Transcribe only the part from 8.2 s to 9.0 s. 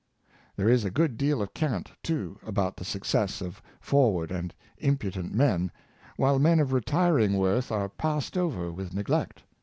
over with